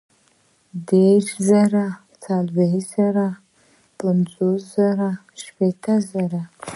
[0.87, 1.85] دېرش زره،
[2.23, 3.27] څلوېښت زره،
[3.99, 5.09] پنځوس زره،
[5.41, 6.41] شپېته زره